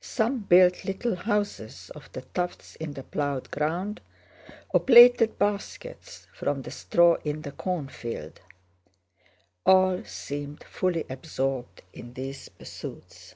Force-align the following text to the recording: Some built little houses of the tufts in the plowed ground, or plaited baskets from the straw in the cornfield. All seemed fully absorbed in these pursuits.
Some 0.00 0.38
built 0.38 0.86
little 0.86 1.16
houses 1.16 1.90
of 1.94 2.10
the 2.12 2.22
tufts 2.22 2.76
in 2.76 2.94
the 2.94 3.02
plowed 3.02 3.50
ground, 3.50 4.00
or 4.70 4.80
plaited 4.80 5.38
baskets 5.38 6.26
from 6.32 6.62
the 6.62 6.70
straw 6.70 7.16
in 7.24 7.42
the 7.42 7.52
cornfield. 7.52 8.40
All 9.66 10.02
seemed 10.06 10.64
fully 10.64 11.04
absorbed 11.10 11.82
in 11.92 12.14
these 12.14 12.48
pursuits. 12.48 13.34